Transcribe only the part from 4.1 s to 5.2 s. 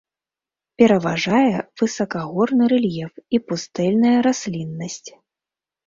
расліннасць.